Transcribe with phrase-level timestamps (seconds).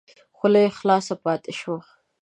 [0.37, 1.79] خوله یې خلاصه پاته شوه!